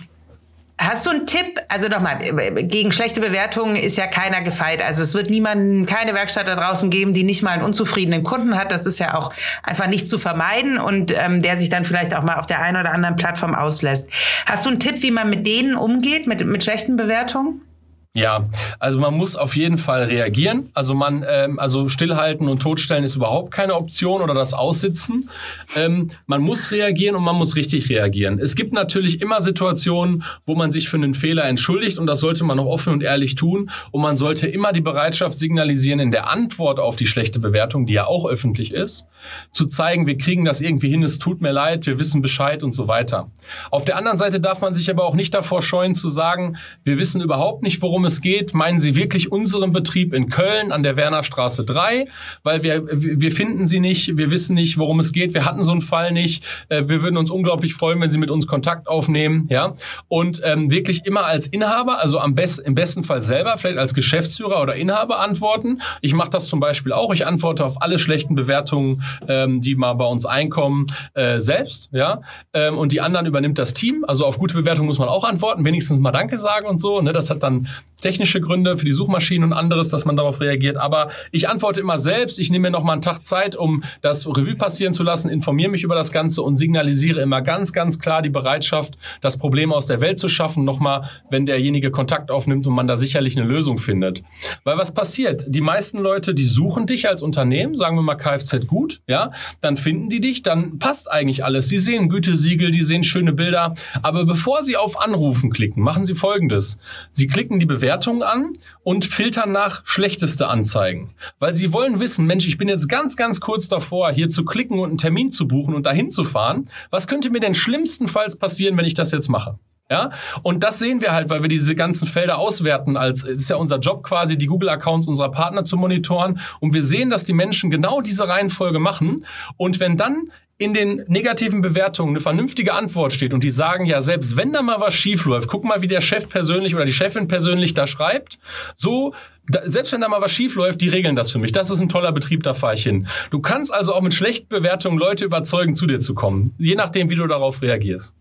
[0.79, 1.59] Hast du einen Tipp?
[1.69, 2.19] Also nochmal,
[2.63, 4.81] gegen schlechte Bewertungen ist ja keiner gefeit.
[4.85, 8.57] Also es wird niemanden, keine Werkstatt da draußen geben, die nicht mal einen unzufriedenen Kunden
[8.57, 8.71] hat.
[8.71, 12.23] Das ist ja auch einfach nicht zu vermeiden und ähm, der sich dann vielleicht auch
[12.23, 14.07] mal auf der einen oder anderen Plattform auslässt.
[14.45, 17.66] Hast du einen Tipp, wie man mit denen umgeht, mit, mit schlechten Bewertungen?
[18.13, 20.71] Ja, also man muss auf jeden Fall reagieren.
[20.73, 25.29] Also man, ähm, also stillhalten und totstellen ist überhaupt keine Option oder das Aussitzen.
[25.75, 28.39] Ähm, man muss reagieren und man muss richtig reagieren.
[28.39, 32.43] Es gibt natürlich immer Situationen, wo man sich für einen Fehler entschuldigt und das sollte
[32.43, 33.69] man auch offen und ehrlich tun.
[33.91, 37.93] Und man sollte immer die Bereitschaft signalisieren, in der Antwort auf die schlechte Bewertung, die
[37.93, 39.05] ja auch öffentlich ist,
[39.51, 42.73] zu zeigen, wir kriegen das irgendwie hin, es tut mir leid, wir wissen Bescheid und
[42.73, 43.29] so weiter.
[43.69, 46.97] Auf der anderen Seite darf man sich aber auch nicht davor scheuen zu sagen, wir
[46.97, 48.53] wissen überhaupt nicht, worum es geht.
[48.53, 52.07] Meinen Sie wirklich unseren Betrieb in Köln an der Wernerstraße 3?
[52.43, 55.33] Weil wir, wir finden Sie nicht, wir wissen nicht, worum es geht.
[55.33, 56.43] Wir hatten so einen Fall nicht.
[56.69, 59.47] Äh, wir würden uns unglaublich freuen, wenn Sie mit uns Kontakt aufnehmen.
[59.49, 59.73] Ja?
[60.07, 63.93] Und ähm, wirklich immer als Inhaber, also am besten, im besten Fall selber, vielleicht als
[63.93, 65.81] Geschäftsführer oder Inhaber antworten.
[66.01, 67.13] Ich mache das zum Beispiel auch.
[67.13, 71.89] Ich antworte auf alle schlechten Bewertungen, ähm, die mal bei uns einkommen, äh, selbst.
[71.91, 72.21] Ja?
[72.53, 74.05] Ähm, und die anderen übernimmt das Team.
[74.07, 77.01] Also auf gute Bewertungen muss man auch antworten, wenigstens mal Danke sagen und so.
[77.01, 77.11] Ne?
[77.13, 77.67] Das hat dann
[78.01, 80.77] technische Gründe für die Suchmaschinen und anderes, dass man darauf reagiert.
[80.77, 82.39] Aber ich antworte immer selbst.
[82.39, 85.71] Ich nehme mir noch mal einen Tag Zeit, um das Revue passieren zu lassen, informiere
[85.71, 89.87] mich über das Ganze und signalisiere immer ganz, ganz klar die Bereitschaft, das Problem aus
[89.87, 90.63] der Welt zu schaffen.
[90.63, 94.23] Nochmal, wenn derjenige Kontakt aufnimmt und man da sicherlich eine Lösung findet.
[94.63, 95.45] Weil was passiert?
[95.47, 99.31] Die meisten Leute, die suchen dich als Unternehmen, sagen wir mal Kfz gut, ja,
[99.61, 101.67] dann finden die dich, dann passt eigentlich alles.
[101.67, 103.73] Sie sehen Gütesiegel, die sehen schöne Bilder.
[104.01, 106.77] Aber bevor sie auf Anrufen klicken, machen sie Folgendes.
[107.11, 108.51] Sie klicken die Bewertung Bewertungen an
[108.83, 111.11] und filtern nach schlechteste Anzeigen.
[111.39, 114.79] Weil sie wollen wissen, Mensch, ich bin jetzt ganz, ganz kurz davor, hier zu klicken
[114.79, 116.67] und einen Termin zu buchen und dahin zu fahren.
[116.89, 119.57] Was könnte mir denn schlimmstenfalls passieren, wenn ich das jetzt mache?
[119.89, 120.11] Ja,
[120.43, 122.97] und das sehen wir halt, weil wir diese ganzen Felder auswerten.
[122.97, 126.41] Als es ist ja unser Job quasi, die Google-Accounts unserer Partner zu monitoren.
[126.59, 129.25] Und wir sehen, dass die Menschen genau diese Reihenfolge machen.
[129.55, 134.01] Und wenn dann in den negativen Bewertungen eine vernünftige Antwort steht und die sagen, ja,
[134.01, 136.93] selbst wenn da mal was schief läuft, guck mal, wie der Chef persönlich oder die
[136.93, 138.39] Chefin persönlich da schreibt,
[138.73, 139.13] so,
[139.47, 141.51] da, selbst wenn da mal was schief läuft, die regeln das für mich.
[141.51, 143.07] Das ist ein toller Betrieb, da fahre ich hin.
[143.29, 147.09] Du kannst also auch mit schlechten Bewertungen Leute überzeugen, zu dir zu kommen, je nachdem,
[147.09, 148.15] wie du darauf reagierst.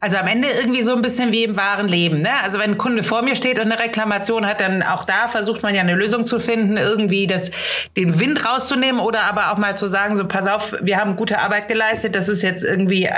[0.00, 2.22] Also am Ende irgendwie so ein bisschen wie im wahren Leben.
[2.22, 2.30] Ne?
[2.42, 5.62] Also wenn ein Kunde vor mir steht und eine Reklamation hat, dann auch da versucht
[5.62, 7.50] man ja eine Lösung zu finden, irgendwie das,
[7.96, 11.38] den Wind rauszunehmen oder aber auch mal zu sagen, so pass auf, wir haben gute
[11.38, 13.12] Arbeit geleistet, das ist jetzt irgendwie äh,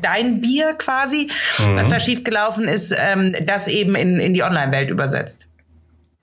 [0.00, 1.76] dein Bier quasi, mhm.
[1.76, 5.46] was da schiefgelaufen ist, ähm, das eben in, in die Online-Welt übersetzt.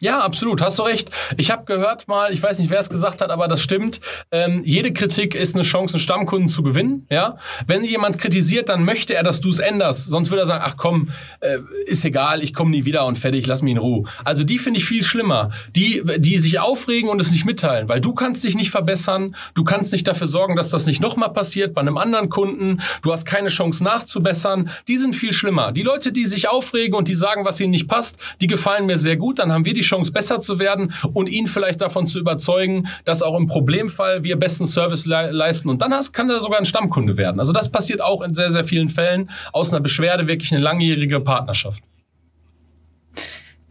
[0.01, 1.11] Ja, absolut, hast du recht.
[1.35, 3.99] Ich habe gehört mal, ich weiß nicht, wer es gesagt hat, aber das stimmt.
[4.31, 7.05] Ähm, jede Kritik ist eine Chance, einen Stammkunden zu gewinnen.
[7.09, 10.09] Ja, wenn jemand kritisiert, dann möchte er, dass du es änderst.
[10.09, 11.09] Sonst würde er sagen, ach komm,
[11.41, 14.07] äh, ist egal, ich komme nie wieder und fertig, lass mich in Ruhe.
[14.23, 15.51] Also die finde ich viel schlimmer.
[15.75, 19.65] Die, die sich aufregen und es nicht mitteilen, weil du kannst dich nicht verbessern, du
[19.65, 22.81] kannst nicht dafür sorgen, dass das nicht nochmal passiert bei einem anderen Kunden.
[23.01, 24.69] Du hast keine Chance nachzubessern.
[24.87, 25.73] Die sind viel schlimmer.
[25.73, 28.95] Die Leute, die sich aufregen und die sagen, was ihnen nicht passt, die gefallen mir
[28.95, 29.39] sehr gut.
[29.39, 33.21] Dann haben wir die Chance, besser zu werden und ihn vielleicht davon zu überzeugen, dass
[33.21, 35.69] auch im Problemfall wir besten Service le leisten.
[35.69, 37.39] Und dann hast, kann er sogar ein Stammkunde werden.
[37.39, 39.29] Also das passiert auch in sehr, sehr vielen Fällen.
[39.53, 41.83] Aus einer Beschwerde wirklich eine langjährige Partnerschaft.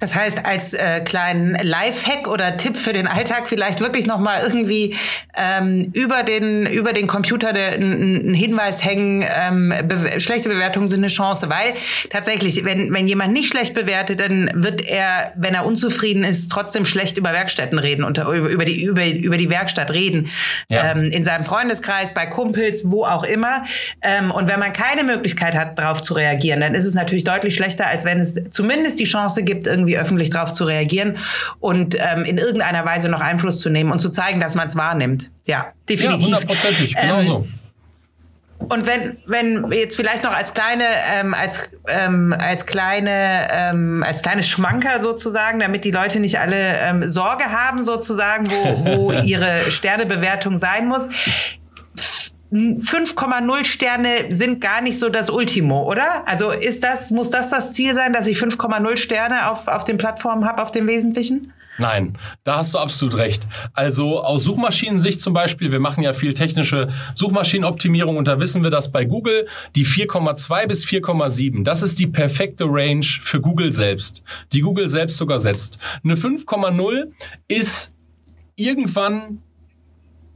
[0.00, 4.40] Das heißt, als äh, kleinen Lifehack oder Tipp für den Alltag vielleicht wirklich noch mal
[4.42, 4.96] irgendwie
[5.36, 9.24] ähm, über den über den Computer einen Hinweis hängen.
[9.28, 11.74] Ähm, be schlechte Bewertungen sind eine Chance, weil
[12.10, 16.84] tatsächlich, wenn wenn jemand nicht schlecht bewertet, dann wird er, wenn er unzufrieden ist, trotzdem
[16.84, 20.30] schlecht über Werkstätten reden und über, über die über über die Werkstatt reden
[20.70, 20.92] ja.
[20.92, 23.64] ähm, in seinem Freundeskreis, bei Kumpels, wo auch immer.
[24.02, 27.54] Ähm, und wenn man keine Möglichkeit hat, darauf zu reagieren, dann ist es natürlich deutlich
[27.54, 31.18] schlechter, als wenn es zumindest die Chance gibt, irgendwie irgendwie öffentlich darauf zu reagieren
[31.60, 34.76] und ähm, in irgendeiner Weise noch Einfluss zu nehmen und zu zeigen, dass man es
[34.76, 35.30] wahrnimmt.
[35.46, 36.20] Ja, definitiv.
[36.20, 37.46] Ja, hundertprozentig, genau ähm, so.
[38.58, 44.20] Und wenn, wenn jetzt vielleicht noch als kleine, ähm, als, ähm, als kleine, ähm, als
[44.20, 49.70] kleines Schmanker sozusagen, damit die Leute nicht alle ähm, Sorge haben sozusagen, wo, wo ihre
[49.70, 51.08] Sternebewertung sein muss.
[52.52, 56.26] 5,0 Sterne sind gar nicht so das Ultimo, oder?
[56.26, 59.98] Also ist das, muss das das Ziel sein, dass ich 5,0 Sterne auf, auf den
[59.98, 61.52] Plattformen habe, auf dem Wesentlichen?
[61.78, 63.46] Nein, da hast du absolut recht.
[63.72, 68.70] Also aus Suchmaschinensicht zum Beispiel, wir machen ja viel technische Suchmaschinenoptimierung und da wissen wir,
[68.70, 74.24] dass bei Google die 4,2 bis 4,7, das ist die perfekte Range für Google selbst,
[74.52, 75.78] die Google selbst sogar setzt.
[76.02, 77.12] Eine 5,0
[77.46, 77.94] ist
[78.56, 79.42] irgendwann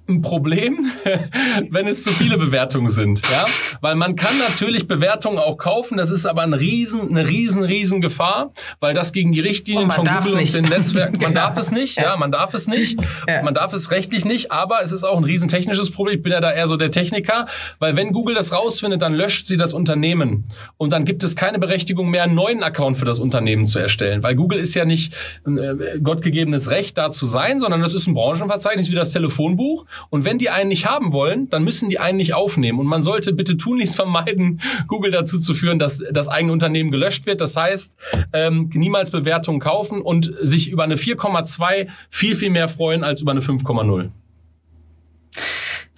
[0.08, 0.90] ein Problem,
[1.70, 3.46] wenn es zu viele Bewertungen sind, ja,
[3.80, 8.00] weil man kann natürlich Bewertungen auch kaufen, das ist aber ein riesen, eine riesen, riesen
[8.00, 11.46] Gefahr, weil das gegen die Richtlinien von Google und den Netzwerken, man genau.
[11.46, 12.04] darf es nicht, ja.
[12.04, 12.16] ja.
[12.16, 13.42] man darf es nicht, ja.
[13.42, 16.16] man darf es rechtlich nicht, aber es ist auch ein riesen technisches Problem.
[16.16, 17.46] Ich bin ja da eher so der Techniker,
[17.78, 20.44] weil wenn Google das rausfindet, dann löscht sie das Unternehmen
[20.78, 24.22] und dann gibt es keine Berechtigung mehr, einen neuen Account für das Unternehmen zu erstellen,
[24.22, 25.14] weil Google ist ja nicht
[25.46, 30.24] äh, gottgegebenes Recht da zu sein, sondern das ist ein Branchenverzeichnis wie das Telefonbuch und
[30.24, 32.78] wenn die einen nicht haben wollen, dann müssen die einen nicht aufnehmen.
[32.78, 37.26] Und man sollte bitte tunlichst vermeiden, Google dazu zu führen, dass das eigene Unternehmen gelöscht
[37.26, 37.40] wird.
[37.40, 37.96] Das heißt,
[38.32, 43.32] ähm, niemals Bewertungen kaufen und sich über eine 4,2 viel, viel mehr freuen als über
[43.32, 44.10] eine 5,0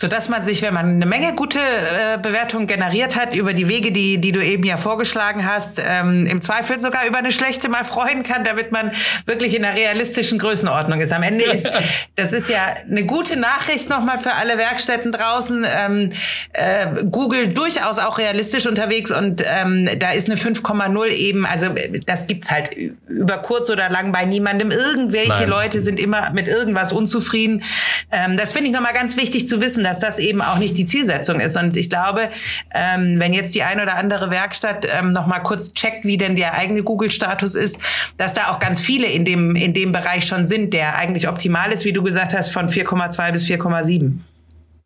[0.05, 3.71] so dass man sich, wenn man eine Menge gute äh, Bewertungen generiert hat über die
[3.71, 7.71] Wege, die, die du eben ja vorgeschlagen hast, ähm, im Zweifel sogar über eine schlechte
[7.71, 8.93] mal freuen kann, damit man
[9.25, 11.11] wirklich in einer realistischen Größenordnung ist.
[11.11, 11.71] Am Ende ist,
[12.17, 15.65] das ist ja eine gute Nachricht nochmal für alle Werkstätten draußen.
[15.75, 16.13] Ähm,
[16.53, 21.69] äh, Google durchaus auch realistisch unterwegs und ähm, da ist eine 5,0 eben, also
[22.05, 22.77] das gibt's halt
[23.09, 24.71] über kurz oder lang bei niemandem.
[24.71, 25.49] Irgendwelche Nein.
[25.49, 27.63] Leute sind immer mit irgendwas unzufrieden.
[28.13, 30.87] Ähm, das finde ich nochmal ganz wichtig zu wissen dass das eben auch nicht die
[30.87, 31.57] Zielsetzung ist.
[31.57, 32.31] Und ich glaube,
[32.75, 36.37] ähm, wenn jetzt die ein oder andere Werkstatt ähm, noch mal kurz checkt, wie denn
[36.37, 37.79] der eigene Google-Status ist,
[38.17, 41.73] dass da auch ganz viele in dem, in dem Bereich schon sind, der eigentlich optimal
[41.73, 44.19] ist, wie du gesagt hast, von 4,2 bis 4,7.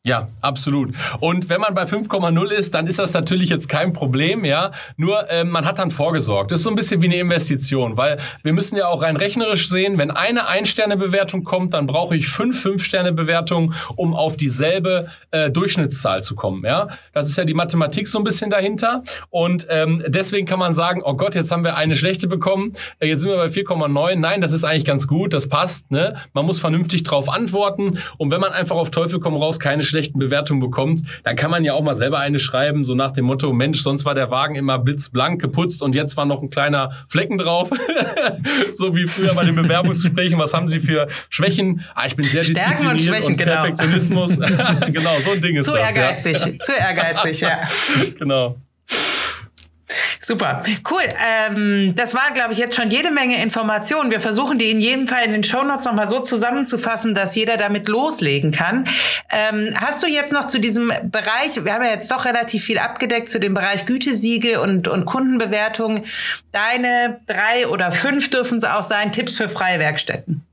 [0.08, 0.94] Ja, absolut.
[1.20, 4.72] Und wenn man bei 5,0 ist, dann ist das natürlich jetzt kein Problem, ja.
[4.96, 6.50] Nur äh, man hat dann vorgesorgt.
[6.50, 9.68] Das ist so ein bisschen wie eine Investition, weil wir müssen ja auch rein rechnerisch
[9.68, 16.22] sehen, wenn eine Ein-Sterne-Bewertung kommt, dann brauche ich fünf Fünf-Sterne-Bewertungen, um auf dieselbe äh, Durchschnittszahl
[16.22, 16.88] zu kommen, ja.
[17.12, 19.02] Das ist ja die Mathematik so ein bisschen dahinter.
[19.28, 23.08] Und ähm, deswegen kann man sagen, oh Gott, jetzt haben wir eine schlechte bekommen, äh,
[23.08, 24.16] jetzt sind wir bei 4,9.
[24.16, 26.16] Nein, das ist eigentlich ganz gut, das passt, ne.
[26.32, 27.98] Man muss vernünftig drauf antworten.
[28.16, 31.64] Und wenn man einfach auf Teufel komm raus keine schlechten Bewertungen bekommt, dann kann man
[31.64, 34.54] ja auch mal selber eine schreiben, so nach dem Motto, Mensch, sonst war der Wagen
[34.54, 37.70] immer blitzblank geputzt und jetzt war noch ein kleiner Flecken drauf.
[38.74, 40.38] so wie früher bei den Bewerbungsgesprächen.
[40.38, 41.84] Was haben Sie für Schwächen?
[41.94, 43.52] Ah, ich bin sehr Stärken diszipliniert und, Schwächen, und genau.
[43.52, 44.36] Perfektionismus.
[44.92, 45.80] genau, so ein Ding ist zu das.
[45.80, 46.58] Zu ehrgeizig, ja.
[46.58, 47.60] zu ehrgeizig, ja.
[48.18, 48.56] genau.
[50.28, 51.00] Super, cool.
[51.26, 54.10] Ähm, das war, glaube ich, jetzt schon jede Menge Informationen.
[54.10, 57.88] Wir versuchen die in jedem Fall in den Shownotes nochmal so zusammenzufassen, dass jeder damit
[57.88, 58.86] loslegen kann.
[59.30, 62.78] Ähm, hast du jetzt noch zu diesem Bereich, wir haben ja jetzt doch relativ viel
[62.78, 66.04] abgedeckt, zu dem Bereich Gütesiegel und, und Kundenbewertung,
[66.52, 70.44] deine drei oder fünf dürfen es auch sein, Tipps für freie Werkstätten?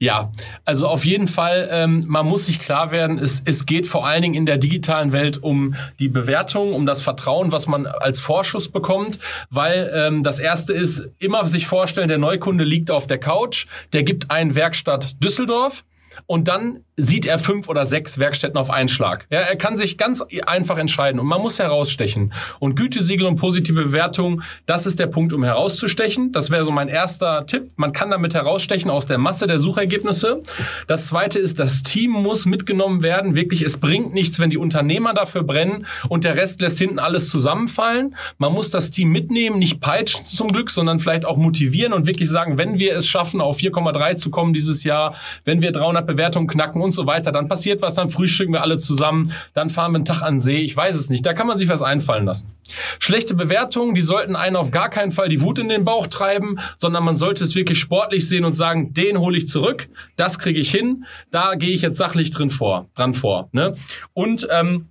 [0.00, 0.30] Ja,
[0.64, 4.22] also auf jeden Fall, ähm, man muss sich klar werden, es, es geht vor allen
[4.22, 8.68] Dingen in der digitalen Welt um die Bewertung, um das Vertrauen, was man als Vorschuss
[8.68, 9.18] bekommt,
[9.50, 14.04] weil ähm, das Erste ist, immer sich vorstellen, der Neukunde liegt auf der Couch, der
[14.04, 15.84] gibt ein Werkstatt Düsseldorf
[16.26, 19.26] und dann sieht er fünf oder sechs Werkstätten auf einen Schlag.
[19.30, 22.32] Ja, er kann sich ganz einfach entscheiden und man muss herausstechen.
[22.58, 26.32] Und Gütesiegel und positive Bewertung, das ist der Punkt, um herauszustechen.
[26.32, 27.70] Das wäre so mein erster Tipp.
[27.76, 30.42] Man kann damit herausstechen aus der Masse der Suchergebnisse.
[30.88, 33.36] Das zweite ist, das Team muss mitgenommen werden.
[33.36, 37.30] Wirklich, es bringt nichts, wenn die Unternehmer dafür brennen und der Rest lässt hinten alles
[37.30, 38.16] zusammenfallen.
[38.38, 42.28] Man muss das Team mitnehmen, nicht peitschen zum Glück, sondern vielleicht auch motivieren und wirklich
[42.28, 46.48] sagen, wenn wir es schaffen, auf 4,3 zu kommen dieses Jahr, wenn wir 300 Bewertungen
[46.48, 47.32] knacken und so weiter.
[47.32, 50.58] Dann passiert was, dann frühstücken wir alle zusammen, dann fahren wir einen Tag an See.
[50.58, 51.24] Ich weiß es nicht.
[51.24, 52.52] Da kann man sich was einfallen lassen.
[52.98, 56.58] Schlechte Bewertungen, die sollten einen auf gar keinen Fall die Wut in den Bauch treiben,
[56.76, 60.60] sondern man sollte es wirklich sportlich sehen und sagen, den hole ich zurück, das kriege
[60.60, 63.48] ich hin, da gehe ich jetzt sachlich drin vor, dran vor.
[63.52, 63.74] Ne?
[64.12, 64.88] Und ähm,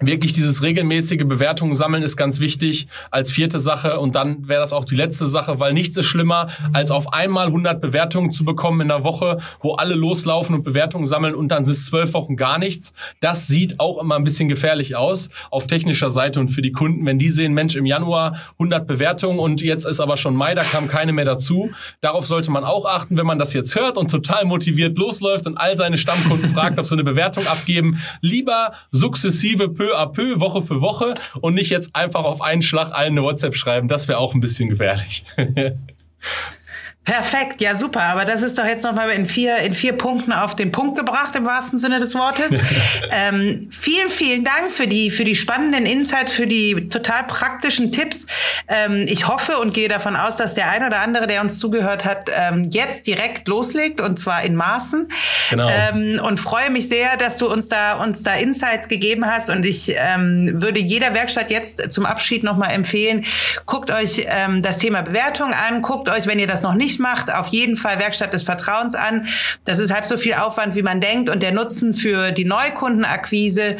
[0.00, 4.72] wirklich dieses regelmäßige Bewertungen sammeln ist ganz wichtig als vierte Sache und dann wäre das
[4.72, 8.82] auch die letzte Sache, weil nichts ist schlimmer, als auf einmal 100 Bewertungen zu bekommen
[8.82, 12.36] in der Woche, wo alle loslaufen und Bewertungen sammeln und dann sind es zwölf Wochen
[12.36, 12.94] gar nichts.
[13.20, 17.04] Das sieht auch immer ein bisschen gefährlich aus auf technischer Seite und für die Kunden,
[17.04, 20.62] wenn die sehen, Mensch, im Januar 100 Bewertungen und jetzt ist aber schon Mai, da
[20.62, 21.70] kam keine mehr dazu.
[22.00, 25.56] Darauf sollte man auch achten, wenn man das jetzt hört und total motiviert losläuft und
[25.56, 28.00] all seine Stammkunden fragt, ob sie eine Bewertung abgeben.
[28.20, 32.92] Lieber sukzessive peu à peu, Woche für Woche und nicht jetzt einfach auf einen Schlag
[32.92, 33.88] allen eine WhatsApp schreiben.
[33.88, 35.24] Das wäre auch ein bisschen gefährlich.
[37.04, 38.02] Perfekt, ja super.
[38.02, 41.36] Aber das ist doch jetzt nochmal in vier, in vier Punkten auf den Punkt gebracht,
[41.36, 42.58] im wahrsten Sinne des Wortes.
[43.10, 48.26] ähm, vielen, vielen Dank für die, für die spannenden Insights, für die total praktischen Tipps.
[48.68, 52.06] Ähm, ich hoffe und gehe davon aus, dass der ein oder andere, der uns zugehört
[52.06, 55.08] hat, ähm, jetzt direkt loslegt und zwar in Maßen.
[55.50, 55.68] Genau.
[55.68, 59.50] Ähm, und freue mich sehr, dass du uns da, uns da Insights gegeben hast.
[59.50, 63.26] Und ich ähm, würde jeder Werkstatt jetzt zum Abschied nochmal empfehlen,
[63.66, 67.00] guckt euch ähm, das Thema Bewertung an, guckt euch, wenn ihr das noch nicht nicht
[67.00, 69.26] macht, auf jeden Fall Werkstatt des Vertrauens an.
[69.64, 71.28] Das ist halb so viel Aufwand, wie man denkt.
[71.28, 73.76] Und der Nutzen für die Neukundenakquise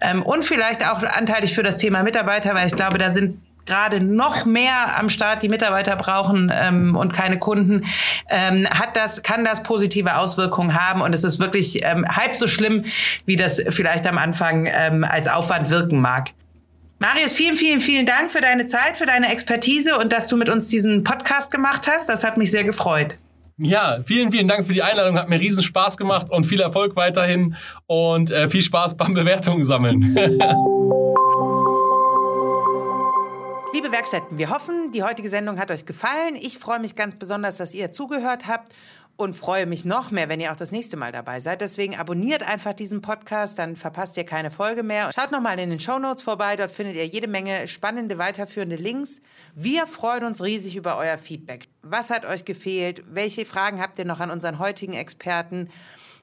[0.00, 4.00] ähm, und vielleicht auch anteilig für das Thema Mitarbeiter, weil ich glaube, da sind gerade
[4.00, 7.84] noch mehr am Start die Mitarbeiter brauchen ähm, und keine Kunden,
[8.30, 12.48] ähm, hat das, kann das positive Auswirkungen haben und es ist wirklich ähm, halb so
[12.48, 12.86] schlimm,
[13.26, 16.30] wie das vielleicht am Anfang ähm, als Aufwand wirken mag.
[17.00, 20.48] Marius, vielen, vielen, vielen Dank für deine Zeit, für deine Expertise und dass du mit
[20.48, 22.08] uns diesen Podcast gemacht hast.
[22.08, 23.16] Das hat mich sehr gefreut.
[23.56, 25.16] Ja, vielen, vielen Dank für die Einladung.
[25.16, 27.54] Hat mir riesen Spaß gemacht und viel Erfolg weiterhin
[27.86, 30.00] und äh, viel Spaß beim Bewertungen sammeln.
[33.72, 36.34] Liebe Werkstätten, wir hoffen, die heutige Sendung hat euch gefallen.
[36.40, 38.74] Ich freue mich ganz besonders, dass ihr zugehört habt
[39.18, 41.60] und freue mich noch mehr, wenn ihr auch das nächste Mal dabei seid.
[41.60, 45.10] Deswegen abonniert einfach diesen Podcast, dann verpasst ihr keine Folge mehr.
[45.12, 49.20] Schaut nochmal in den Show Notes vorbei, dort findet ihr jede Menge spannende, weiterführende Links.
[49.54, 51.66] Wir freuen uns riesig über euer Feedback.
[51.82, 53.02] Was hat euch gefehlt?
[53.08, 55.68] Welche Fragen habt ihr noch an unseren heutigen Experten?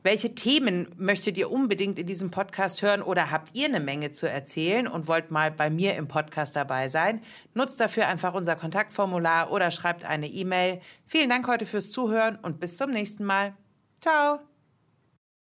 [0.05, 4.29] Welche Themen möchtet ihr unbedingt in diesem Podcast hören oder habt ihr eine Menge zu
[4.29, 7.23] erzählen und wollt mal bei mir im Podcast dabei sein?
[7.55, 10.79] Nutzt dafür einfach unser Kontaktformular oder schreibt eine E-Mail.
[11.07, 13.55] Vielen Dank heute fürs Zuhören und bis zum nächsten Mal.
[13.99, 14.41] Ciao!